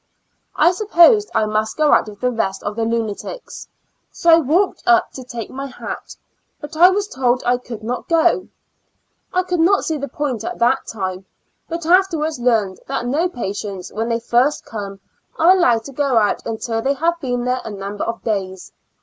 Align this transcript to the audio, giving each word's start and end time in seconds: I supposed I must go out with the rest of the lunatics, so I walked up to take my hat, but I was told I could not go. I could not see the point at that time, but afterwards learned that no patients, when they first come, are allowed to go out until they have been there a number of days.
I 0.55 0.71
supposed 0.71 1.29
I 1.35 1.45
must 1.45 1.77
go 1.77 1.93
out 1.93 2.09
with 2.09 2.21
the 2.21 2.31
rest 2.31 2.63
of 2.63 2.75
the 2.75 2.85
lunatics, 2.85 3.67
so 4.11 4.31
I 4.31 4.39
walked 4.39 4.81
up 4.87 5.11
to 5.11 5.23
take 5.23 5.51
my 5.51 5.67
hat, 5.67 6.15
but 6.59 6.75
I 6.75 6.89
was 6.89 7.07
told 7.07 7.43
I 7.45 7.57
could 7.57 7.83
not 7.83 8.07
go. 8.07 8.47
I 9.31 9.43
could 9.43 9.59
not 9.59 9.85
see 9.85 9.99
the 9.99 10.07
point 10.07 10.43
at 10.43 10.57
that 10.57 10.87
time, 10.87 11.27
but 11.69 11.85
afterwards 11.85 12.39
learned 12.39 12.79
that 12.87 13.05
no 13.05 13.29
patients, 13.29 13.93
when 13.93 14.09
they 14.09 14.19
first 14.19 14.65
come, 14.65 14.99
are 15.37 15.51
allowed 15.55 15.83
to 15.83 15.91
go 15.91 16.17
out 16.17 16.47
until 16.47 16.81
they 16.81 16.95
have 16.95 17.19
been 17.19 17.45
there 17.45 17.61
a 17.63 17.69
number 17.69 18.03
of 18.03 18.23
days. 18.23 18.71